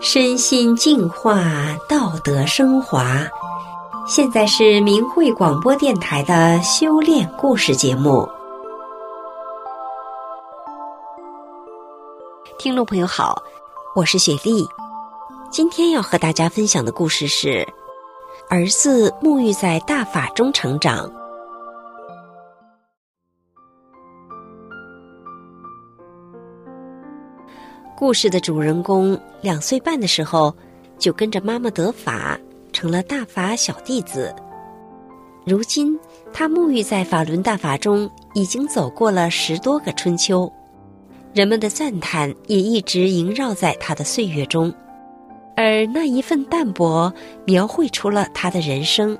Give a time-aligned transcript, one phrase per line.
[0.00, 1.42] 身心净化，
[1.88, 3.26] 道德升华。
[4.06, 8.28] 现在是明慧广播电台的修炼故事节目。
[12.58, 13.42] 听众朋友好，
[13.96, 14.68] 我是雪莉。
[15.50, 17.66] 今天要和大家分享的故事是：
[18.48, 21.10] 儿子沐浴在大法中成长。
[27.98, 30.54] 故事的主人公两岁半的时候，
[31.00, 32.38] 就跟着妈妈得法，
[32.72, 34.32] 成了大法小弟子。
[35.44, 35.98] 如今，
[36.32, 40.48] 他沐浴在法轮大法中，已经走过了十多个春秋，
[41.34, 44.72] 人们的赞叹也一直萦绕在他的岁月中，
[45.56, 47.12] 而那一份淡泊，
[47.46, 49.18] 描绘出了他的人生。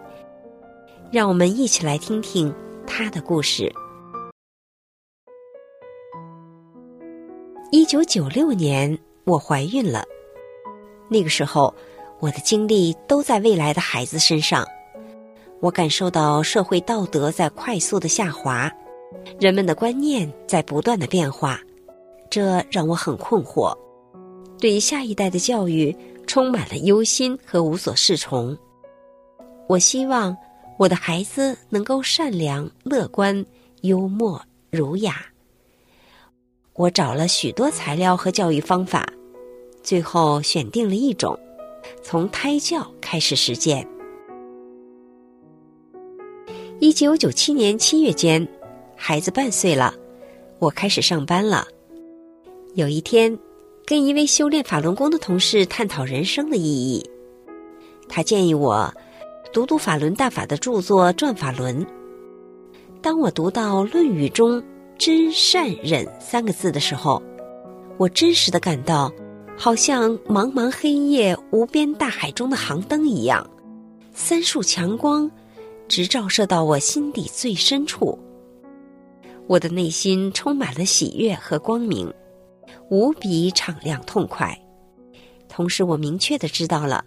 [1.10, 2.54] 让我们一起来听听
[2.86, 3.74] 他的故事。
[7.70, 10.02] 一九九六年，我怀孕了。
[11.06, 11.74] 那个时候，
[12.18, 14.66] 我的精力都在未来的孩子身上。
[15.60, 18.72] 我感受到社会道德在快速的下滑，
[19.38, 21.60] 人们的观念在不断的变化，
[22.30, 23.76] 这让我很困惑。
[24.58, 25.94] 对于下一代的教育
[26.26, 28.56] 充满了忧心和无所适从。
[29.68, 30.34] 我希望
[30.78, 33.44] 我的孩子能够善良、乐观、
[33.82, 35.16] 幽默、儒雅。
[36.78, 39.04] 我找了许多材料和教育方法，
[39.82, 41.36] 最后选定了一种，
[42.04, 43.84] 从胎教开始实践。
[46.78, 48.46] 一九九七年七月间，
[48.94, 49.92] 孩子半岁了，
[50.60, 51.66] 我开始上班了。
[52.74, 53.36] 有一天，
[53.84, 57.04] 跟一位修炼法轮功的同事探讨人生的意义，
[58.08, 58.94] 他建议我
[59.52, 61.84] 读读法轮大法的著作《转法轮》。
[63.02, 64.62] 当我读到《论语》中，
[64.98, 67.22] 真善忍三个字的时候，
[67.98, 69.12] 我真实的感到，
[69.56, 73.48] 好像茫茫黑夜、无边大海中的航灯一样，
[74.12, 75.30] 三束强光
[75.86, 78.18] 直照射到我心底最深处。
[79.46, 82.12] 我的内心充满了喜悦和光明，
[82.90, 84.58] 无比敞亮痛快。
[85.48, 87.04] 同时，我明确的知道了，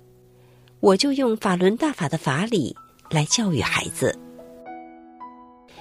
[0.79, 2.73] 我就用法轮大法的法理
[3.09, 4.17] 来教育孩子。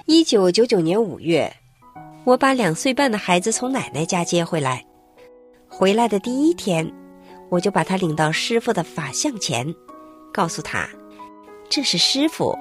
[0.07, 1.49] 一九九九年五月。
[2.23, 4.85] 我把两岁半的孩子从奶奶家接回来，
[5.67, 6.87] 回来的第一天，
[7.49, 9.73] 我就把他领到师傅的法像前，
[10.31, 10.87] 告诉他
[11.67, 12.55] ：“这是师傅。”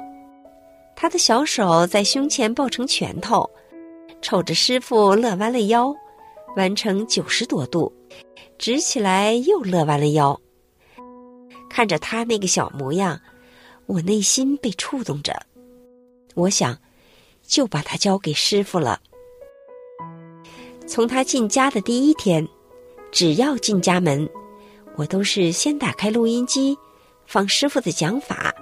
[0.96, 3.48] 他的小手在胸前抱成拳头，
[4.22, 5.94] 瞅着师傅乐弯了腰，
[6.56, 7.92] 弯成九十多度，
[8.56, 10.38] 直起来又乐弯了腰。
[11.68, 13.20] 看着他那个小模样，
[13.84, 15.38] 我内心被触动着。
[16.34, 16.78] 我想，
[17.42, 18.98] 就把他交给师傅了。
[20.90, 22.46] 从他进家的第一天，
[23.12, 24.28] 只要进家门，
[24.96, 26.76] 我都是先打开录音机，
[27.26, 28.52] 放师傅的讲法，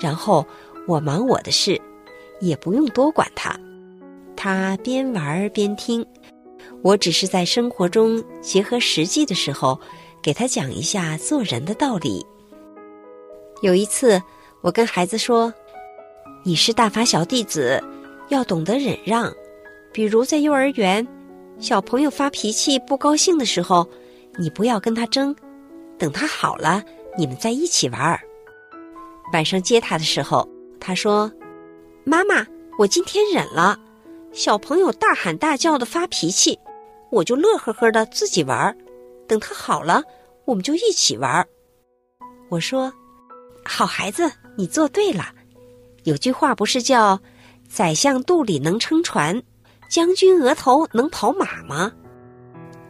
[0.00, 0.46] 然后
[0.88, 1.78] 我忙我的事，
[2.40, 3.54] 也不用多管他。
[4.34, 6.02] 他边玩边听，
[6.80, 9.78] 我只是在生活中结合实际的时候，
[10.22, 12.24] 给他讲一下做人的道理。
[13.60, 14.22] 有一次，
[14.62, 15.52] 我跟孩子说
[16.44, 17.78] ：“你是大法小弟子，
[18.30, 19.30] 要懂得忍让，
[19.92, 21.06] 比如在幼儿园。”
[21.62, 23.88] 小朋友发脾气、不高兴的时候，
[24.36, 25.32] 你不要跟他争，
[25.96, 26.82] 等他好了，
[27.16, 28.20] 你们在一起玩儿。
[29.32, 30.46] 晚上接他的时候，
[30.80, 31.30] 他说
[32.02, 32.44] ：“妈妈，
[32.80, 33.78] 我今天忍了。
[34.32, 36.58] 小朋友大喊大叫的发脾气，
[37.12, 38.76] 我就乐呵呵的自己玩儿。
[39.28, 40.02] 等他好了，
[40.44, 41.46] 我们就一起玩儿。”
[42.50, 42.92] 我说
[43.64, 45.32] ：“好孩子，你做对了。
[46.02, 47.20] 有句话不是叫
[47.70, 49.40] ‘宰相肚里能撑船’？”
[49.92, 51.92] 将军额头能跑马吗？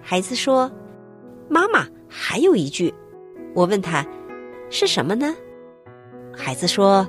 [0.01, 0.71] 孩子说
[1.51, 2.95] ：“妈妈，还有一句。”
[3.57, 4.07] 我问他
[4.71, 5.35] ：“是什么呢？”
[6.33, 7.05] 孩子说：“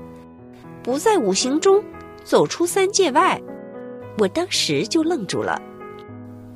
[0.81, 1.79] 不在五行中，
[2.23, 3.39] 走出三界外。”
[4.17, 5.61] 我当时就愣住了，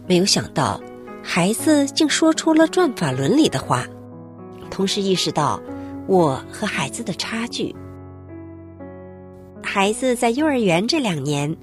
[0.08, 0.82] 没有想到
[1.22, 3.86] 孩子竟说出了《转法轮》里的话，
[4.72, 5.62] 同时意识到
[6.08, 7.76] 我和孩子的差距。
[9.62, 11.56] 孩子在幼儿园这两年。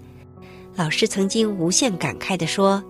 [0.76, 2.82] 老师曾经无限感慨地说：“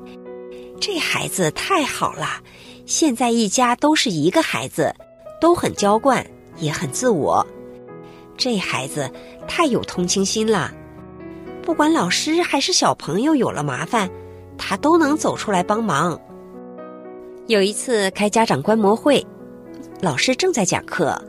[0.81, 2.41] 这孩子太好了，
[2.87, 4.95] 现在一家都是一个孩子，
[5.39, 6.27] 都很娇惯，
[6.57, 7.47] 也很自我。
[8.39, 9.11] 这孩子
[9.47, 10.73] 太有同情心了，
[11.63, 14.09] 不管老师还是小朋友有了麻烦，
[14.57, 16.19] 他都能走出来帮忙。”
[17.49, 19.25] 有一次开家长观摩会，
[20.01, 21.23] 老师正在讲课，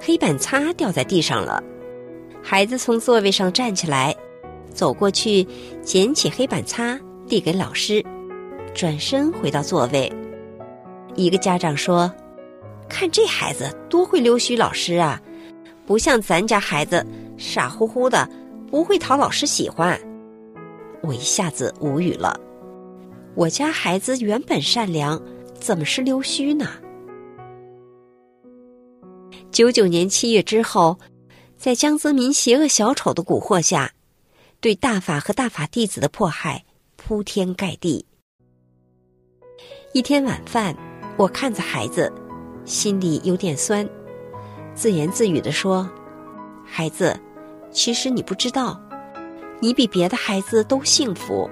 [0.00, 1.62] 黑板擦掉在地上了，
[2.42, 4.12] 孩子从座位上站起来。
[4.76, 5.44] 走过去，
[5.82, 8.04] 捡起黑板擦，递给老师，
[8.74, 10.12] 转身回到座位。
[11.14, 12.12] 一个家长说
[12.86, 15.20] ：“看这孩子多会溜须老师啊，
[15.86, 17.04] 不像咱家孩子
[17.38, 18.28] 傻乎乎的，
[18.70, 19.98] 不会讨老师喜欢。
[21.02, 22.38] 我一下子无语了。
[23.34, 25.20] 我家孩子原本善良，
[25.58, 26.68] 怎么是溜须呢？
[29.50, 30.98] 九九年七月之后，
[31.56, 33.90] 在江泽民邪恶小丑的蛊惑下，
[34.66, 36.64] 对大法和大法弟子的迫害
[36.96, 38.04] 铺天盖地。
[39.92, 40.76] 一天晚饭，
[41.16, 42.12] 我看着孩子，
[42.64, 43.88] 心里有点酸，
[44.74, 45.88] 自言自语地说
[46.66, 47.16] ：“孩子，
[47.70, 48.76] 其实你不知道，
[49.60, 51.48] 你比别的孩子都幸福。”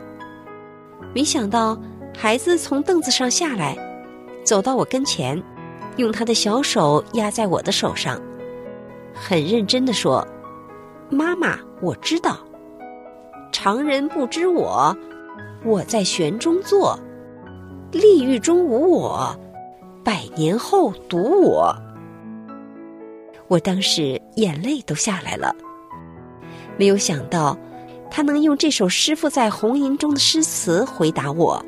[1.15, 1.81] 没想到，
[2.19, 3.79] 孩子从凳子上下来，
[4.43, 5.41] 走到我跟前，
[5.99, 8.21] 用他的小手压在我的手上，
[9.15, 10.27] 很认真地说
[11.09, 12.45] ：“妈妈，我知道，
[13.65, 14.95] 常人不知我，
[15.65, 16.99] 我在玄中坐，
[17.93, 19.35] 立狱中无我，
[20.05, 21.75] 百年后独我。”
[23.49, 25.57] 我当时眼泪都下来了，
[26.77, 27.57] 没有想到。
[28.11, 31.65] 他能用这首师傅在红银中的诗词回答我。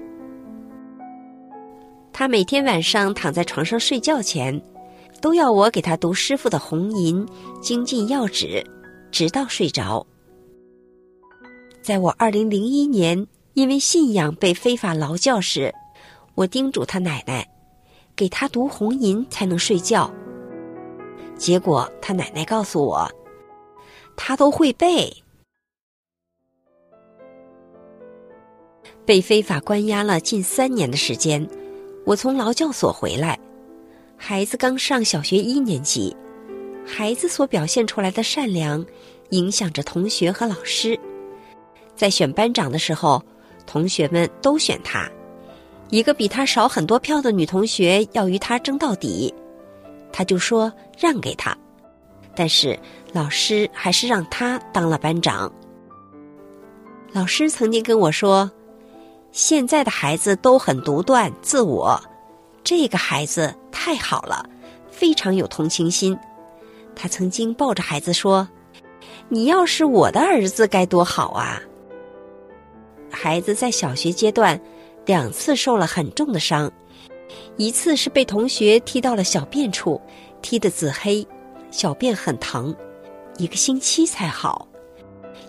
[2.13, 4.61] 他每天晚上躺在床上睡觉前，
[5.23, 7.27] 都要我给他读师傅的红银
[7.63, 8.63] 精进要旨，
[9.11, 10.07] 直到睡着。
[11.87, 15.73] 在我二零零一年因为信仰被非法劳教时，
[16.35, 17.49] 我叮嘱他奶奶，
[18.17, 20.13] 给他读红银才能睡觉。
[21.37, 23.09] 结果他奶奶告诉我，
[24.17, 25.17] 他都会背。
[29.05, 31.49] 被非法关押了近三年的时间，
[32.05, 33.39] 我从劳教所回来，
[34.17, 36.17] 孩子刚上小学一年级，
[36.85, 38.85] 孩子所表现出来的善良，
[39.31, 40.99] 影响着同学和老师。
[41.97, 43.23] 在选班长的时候，
[43.67, 45.11] 同学们都选他，
[45.91, 49.35] 一个比他少很多票的女同学要与他争到底，
[50.13, 51.57] 他就说让给他，
[52.35, 52.79] 但是
[53.13, 55.51] 老师还是让他当了班长。
[57.13, 58.51] 老师曾经跟我说。
[59.33, 62.01] 现在的孩子都很独断自我，
[62.65, 64.49] 这个孩子太好了，
[64.91, 66.19] 非常有同情心。
[66.95, 68.49] 他曾经抱着孩子说
[69.29, 71.61] ：“你要是我的儿子该多好啊！”
[73.11, 74.61] 孩子在小学阶段
[75.05, 76.71] 两次受了很重的伤，
[77.57, 80.01] 一次是被同学踢到了小便处，
[80.43, 81.27] 踢得紫黑，
[81.71, 82.75] 小便很疼，
[83.39, 84.67] 一个星期才好；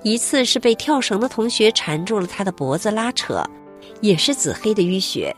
[0.04, 3.44] 一次是被跳绳的同学缠住了他的脖子拉扯。
[4.02, 5.36] 也是紫黑的淤血，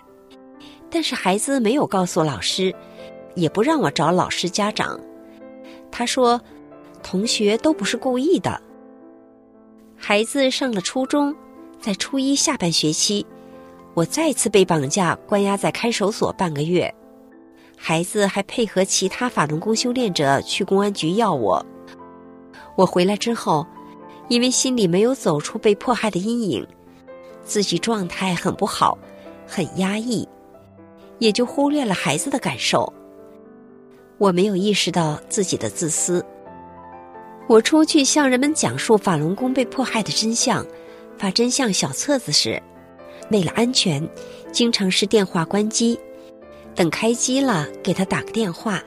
[0.90, 2.76] 但是孩子没有告诉老师，
[3.36, 5.00] 也不让我找老师家长。
[5.90, 6.42] 他说，
[7.02, 8.60] 同学都不是故意的。
[9.96, 11.34] 孩子上了初中，
[11.82, 13.26] 在初一下半学期，
[13.94, 16.94] 我再次被绑架关押在看守所半个月。
[17.78, 21.66] 孩子还配合其他法轮功修炼者去公安局要我。
[22.76, 23.66] 我回来之后，
[24.28, 26.68] 因为心里没有走出被迫害的阴影。
[27.46, 28.98] 自己状态很不好，
[29.48, 30.28] 很压抑，
[31.18, 32.92] 也就忽略了孩子的感受。
[34.18, 36.24] 我没有意识到自己的自私。
[37.48, 40.64] 我出去向人们讲述法轮功被迫害的真相，
[41.20, 42.62] 发真相小册子时，
[43.30, 44.10] 为了安全，
[44.54, 46.00] 经常是电话关机，
[46.74, 48.82] 等开机了给他打个电话，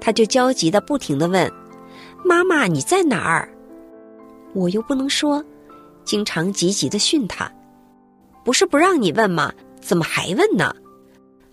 [0.00, 1.52] 他就焦急的不停的问
[2.24, 3.52] ：“妈妈你在哪儿？”
[4.54, 5.44] 我又不能说，
[6.04, 7.52] 经常急急的训他。
[8.42, 9.52] 不是不让你问吗？
[9.80, 10.74] 怎么还问呢？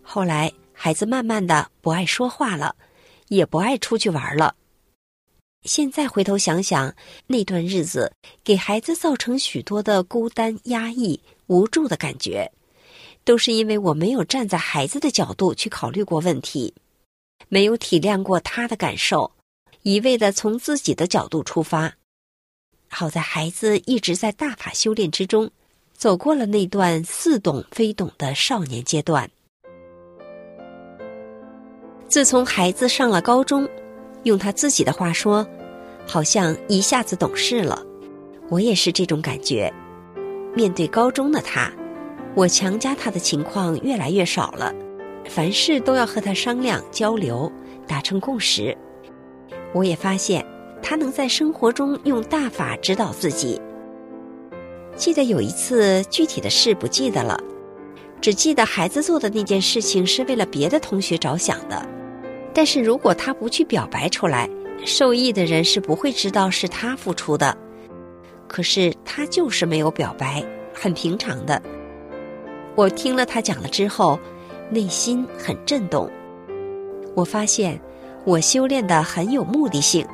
[0.01, 2.73] 后来孩子慢慢的不爱说话了，
[3.27, 4.55] 也不爱出去玩了。
[5.63, 6.93] 现在回头想想，
[7.27, 8.11] 那段日子
[8.43, 12.51] 给孩子造成许多的孤单、压抑、无助的感觉，
[13.23, 16.73] 都是因为我没有站在孩子的角度去考虑过问题，
[17.47, 19.31] 没有体谅过他的感受，
[19.83, 21.93] 一味的从自己的角度出发。
[22.87, 25.51] 好在孩子一直在大法修炼之中。
[25.99, 29.29] 走过了那段似懂非懂的少年阶段。
[32.07, 33.67] 自从孩子上了高中，
[34.23, 35.47] 用他自己的话说，
[36.05, 37.85] 好像一下子懂事了。
[38.49, 39.71] 我也是这种感觉。
[40.55, 41.71] 面对高中的他，
[42.35, 44.73] 我强加他的情况越来越少了，
[45.25, 47.51] 凡事都要和他商量交流，
[47.87, 48.75] 达成共识。
[49.73, 50.43] 我也发现
[50.81, 53.61] 他能在生活中用大法指导自己。
[54.95, 57.39] 记得有一次，具体的事不记得了，
[58.19, 61.87] 只记得孩子做的那件事情是为了别的同学着想的。
[62.59, 64.49] 但是如果他不去表白出来，
[64.85, 67.57] 受益的人是不会知道是他付出的。
[68.49, 71.61] 可是他就是没有表白，很平常的。
[72.75, 74.19] 我听了他讲了之后，
[74.69, 76.11] 内心很震动。
[77.15, 77.79] 我发现
[78.25, 80.05] 我修炼的很有目的性，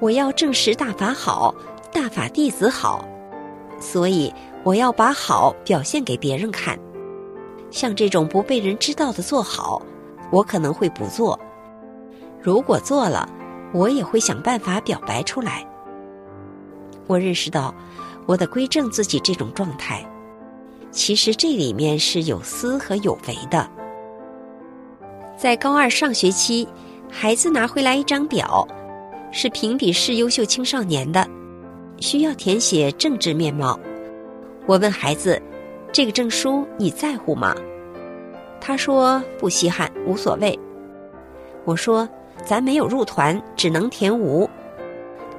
[0.00, 1.54] 我要证实大法好，
[1.92, 3.08] 大法弟子好，
[3.78, 6.76] 所以我要把好表现给别人看。
[7.70, 9.80] 像这种不被人知道的做好，
[10.32, 11.38] 我可能会不做；
[12.40, 13.28] 如果做了，
[13.72, 15.66] 我也会想办法表白出来。
[17.06, 17.74] 我认识到，
[18.26, 20.04] 我得归正自己这种状态。
[20.90, 23.68] 其实这里面是有思和有为的。
[25.36, 26.66] 在高二上学期，
[27.10, 28.66] 孩子拿回来一张表，
[29.30, 31.26] 是评比市优秀青少年的，
[31.98, 33.78] 需要填写政治面貌。
[34.66, 35.40] 我问孩子
[35.92, 37.54] ：“这个证书你在乎吗？”
[38.60, 40.58] 他说：“不稀罕，无所谓。”
[41.64, 42.08] 我说
[42.48, 44.48] ：“咱没有入团，只能填无，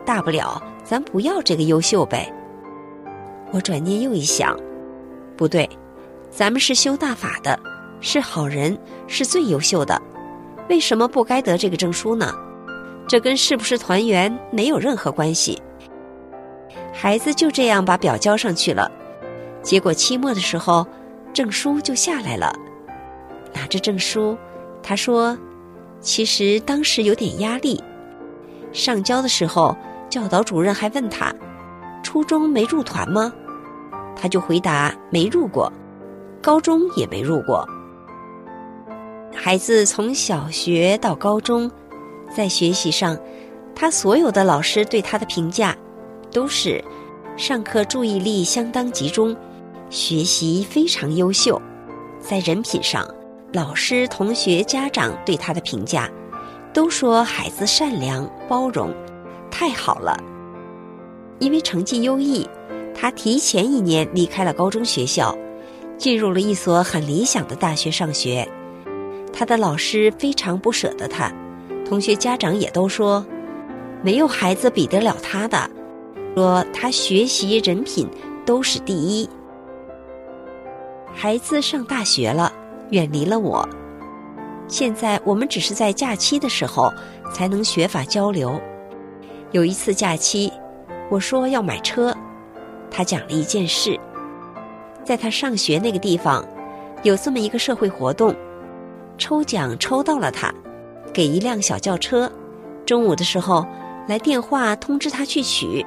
[0.05, 2.31] 大不了咱不要这个优秀呗。”
[3.51, 4.55] 我转念又一想。
[5.35, 5.67] 不对，
[6.29, 7.59] 咱们是修大法的，
[7.99, 9.99] 是好人，是最优秀的，
[10.69, 12.31] 为什么不该得这个证书呢？
[13.07, 15.59] 这跟是不是团员没有任何关系。
[16.93, 18.87] 孩子就这样把表交上去了，
[19.63, 20.85] 结果期末的时候，
[21.33, 22.53] 证书就下来了。
[23.51, 24.37] 拿着证书，
[24.83, 25.35] 他说
[26.01, 27.83] ：“其实当时有点压力。”
[28.71, 29.75] 上交的时候，
[30.09, 31.33] 教导主任还问他
[32.03, 33.33] ：“初中没入团吗？”
[34.15, 35.71] 他就回答没入过，
[36.41, 37.67] 高中也没入过。
[39.33, 41.71] 孩子从小学到高中，
[42.35, 43.17] 在学习上，
[43.73, 45.75] 他所有的老师对他的评价，
[46.31, 46.83] 都是
[47.37, 49.35] 上课注意力相当集中，
[49.89, 51.61] 学习非常优秀。
[52.19, 53.07] 在人品上，
[53.51, 56.09] 老师、同学、家长对他的评价，
[56.71, 58.93] 都说孩子善良、包容，
[59.49, 60.15] 太好了。
[61.39, 62.47] 因为成绩优异。
[63.01, 65.33] 他提前一年离开了高中学校，
[65.97, 68.45] 进入了一所很理想的大学上学。
[69.31, 71.31] 他的老师非常不舍得他，
[71.87, 73.25] 同学家长也都说，
[74.03, 75.69] 没有孩子比得了他的，
[76.35, 78.05] 说他学习人品
[78.45, 79.29] 都是第一。
[81.13, 82.51] 孩子上大学了，
[82.91, 83.67] 远离了我，
[84.67, 86.91] 现在我们只是在假期的时候
[87.31, 88.60] 才能学法交流。
[89.51, 90.51] 有一次假期，
[91.10, 92.15] 我说要买车。
[92.91, 94.00] 他讲了一件事，
[95.03, 96.43] 在他上学那个地方，
[97.03, 98.36] 有这么一个社会活动，
[99.17, 100.51] 抽奖抽到了他，
[101.13, 102.31] 给一辆小轿车。
[102.86, 103.63] 中午的时候
[104.08, 105.86] 来电话通知他去取，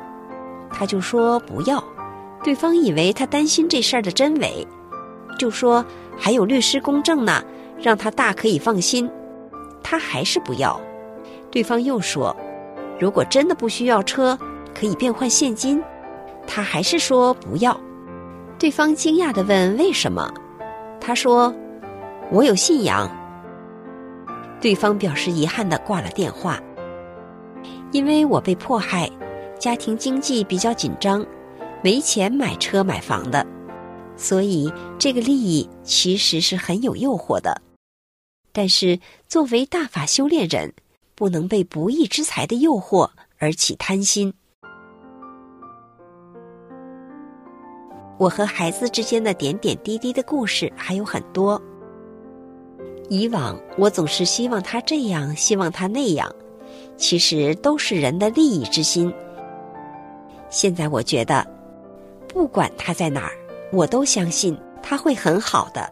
[0.70, 1.82] 他就说不要。
[2.44, 4.66] 对方以为他担心这事儿的真伪，
[5.38, 5.84] 就说
[6.18, 7.42] 还有律师公证呢，
[7.80, 9.10] 让他大可以放心。
[9.82, 10.80] 他还是不要。
[11.50, 12.34] 对方又说，
[12.98, 14.38] 如果真的不需要车，
[14.74, 15.82] 可以变换现金。
[16.46, 17.78] 他还是说不要，
[18.58, 20.32] 对方惊讶地问：“为什么？”
[21.00, 21.54] 他说
[22.30, 23.10] ：“我有信仰。”
[24.60, 26.58] 对方表示遗憾地挂了电话。
[27.90, 29.10] 因为我被迫害，
[29.58, 31.24] 家庭经济比较紧张，
[31.82, 33.46] 没钱买车买房的，
[34.22, 37.60] 所以这个利益其实是很有诱惑的。
[38.52, 40.72] 但是作为大法修炼人，
[41.16, 44.32] 不能被不义之财的诱惑而起贪心。
[48.16, 51.60] 我和孩子之间的点点滴滴的故事还有很多。
[53.08, 56.32] 以往我总是希望他这样，希望他那样，
[56.96, 59.12] 其实都是人的利益之心。
[60.48, 61.44] 现在我觉得，
[62.28, 63.32] 不管他在哪儿，
[63.72, 65.90] 我都相信他会很好的，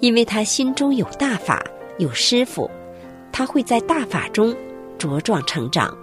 [0.00, 1.62] 因为他心中有大法，
[1.98, 2.70] 有师傅，
[3.30, 4.56] 他会在大法中
[4.98, 5.96] 茁壮成长。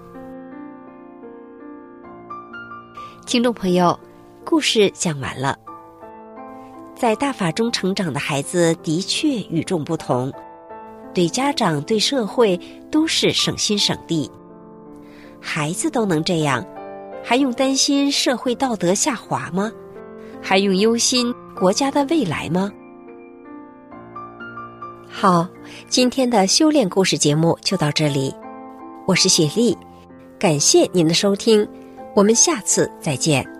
[3.26, 4.00] 听众朋友。
[4.48, 5.58] 故事讲完了，
[6.96, 10.32] 在大法中成长的孩子的确与众不同，
[11.16, 12.56] 对家长、对社会
[12.92, 14.30] 都是省心省力。
[15.42, 16.64] 孩子都能这样，
[17.24, 19.72] 还用担心社会道德下滑吗？
[20.48, 22.72] 还用忧心国家的未来吗？
[25.10, 25.48] 好，
[25.88, 28.32] 今天的修炼故事节目就到这里，
[29.08, 29.76] 我是雪莉，
[30.38, 31.68] 感谢您的收听，
[32.14, 33.55] 我们下次再见。